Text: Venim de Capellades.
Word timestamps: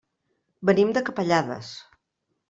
Venim 0.69 0.93
de 0.95 1.03
Capellades. 1.09 1.69